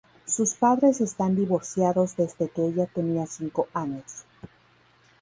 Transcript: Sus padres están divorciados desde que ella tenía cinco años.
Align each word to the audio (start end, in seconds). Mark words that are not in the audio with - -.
Sus 0.25 0.55
padres 0.55 0.99
están 0.99 1.35
divorciados 1.35 2.15
desde 2.15 2.49
que 2.49 2.65
ella 2.65 2.87
tenía 2.87 3.27
cinco 3.27 3.67
años. 3.71 4.25